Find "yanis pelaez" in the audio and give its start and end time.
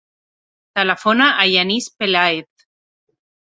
1.57-2.67